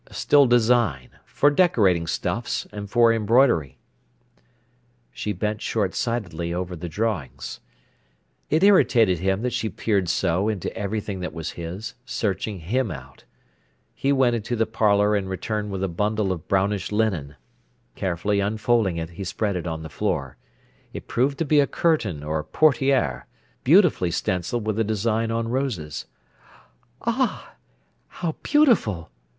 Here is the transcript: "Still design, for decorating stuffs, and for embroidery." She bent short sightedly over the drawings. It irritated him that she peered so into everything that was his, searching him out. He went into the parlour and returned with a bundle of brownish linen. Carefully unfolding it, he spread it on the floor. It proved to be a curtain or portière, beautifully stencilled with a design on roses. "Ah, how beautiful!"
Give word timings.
"Still 0.09 0.47
design, 0.47 1.09
for 1.25 1.51
decorating 1.51 2.07
stuffs, 2.07 2.65
and 2.71 2.89
for 2.89 3.13
embroidery." 3.13 3.77
She 5.11 5.31
bent 5.31 5.61
short 5.61 5.93
sightedly 5.93 6.51
over 6.51 6.75
the 6.75 6.89
drawings. 6.89 7.59
It 8.49 8.63
irritated 8.63 9.19
him 9.19 9.43
that 9.43 9.53
she 9.53 9.69
peered 9.69 10.09
so 10.09 10.49
into 10.49 10.75
everything 10.75 11.19
that 11.19 11.35
was 11.35 11.51
his, 11.51 11.93
searching 12.03 12.61
him 12.61 12.89
out. 12.89 13.25
He 13.93 14.11
went 14.11 14.35
into 14.35 14.55
the 14.55 14.65
parlour 14.65 15.15
and 15.15 15.29
returned 15.29 15.69
with 15.69 15.83
a 15.83 15.87
bundle 15.87 16.31
of 16.31 16.47
brownish 16.47 16.91
linen. 16.91 17.35
Carefully 17.93 18.39
unfolding 18.39 18.97
it, 18.97 19.11
he 19.11 19.23
spread 19.23 19.55
it 19.55 19.67
on 19.67 19.83
the 19.83 19.87
floor. 19.87 20.35
It 20.93 21.07
proved 21.07 21.37
to 21.37 21.45
be 21.45 21.59
a 21.59 21.67
curtain 21.67 22.23
or 22.23 22.43
portière, 22.43 23.25
beautifully 23.63 24.09
stencilled 24.09 24.65
with 24.65 24.79
a 24.79 24.83
design 24.83 25.29
on 25.29 25.47
roses. 25.49 26.07
"Ah, 27.03 27.53
how 28.07 28.31
beautiful!" 28.41 29.11